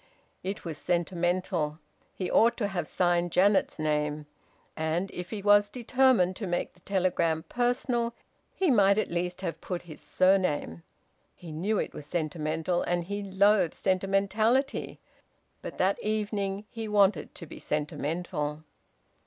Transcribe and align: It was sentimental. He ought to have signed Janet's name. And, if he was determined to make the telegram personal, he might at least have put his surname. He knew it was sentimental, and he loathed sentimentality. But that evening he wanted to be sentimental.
It 0.41 0.65
was 0.65 0.79
sentimental. 0.79 1.77
He 2.15 2.31
ought 2.31 2.57
to 2.57 2.69
have 2.69 2.87
signed 2.87 3.31
Janet's 3.31 3.77
name. 3.77 4.25
And, 4.75 5.11
if 5.13 5.29
he 5.29 5.43
was 5.43 5.69
determined 5.69 6.35
to 6.37 6.47
make 6.47 6.73
the 6.73 6.79
telegram 6.79 7.43
personal, 7.43 8.15
he 8.55 8.71
might 8.71 8.97
at 8.97 9.11
least 9.11 9.41
have 9.41 9.61
put 9.61 9.83
his 9.83 10.01
surname. 10.01 10.81
He 11.35 11.51
knew 11.51 11.77
it 11.77 11.93
was 11.93 12.07
sentimental, 12.07 12.81
and 12.81 13.03
he 13.03 13.21
loathed 13.21 13.75
sentimentality. 13.75 14.99
But 15.61 15.77
that 15.77 16.01
evening 16.01 16.65
he 16.71 16.87
wanted 16.87 17.35
to 17.35 17.45
be 17.45 17.59
sentimental. 17.59 18.63